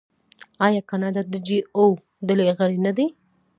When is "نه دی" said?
2.85-3.07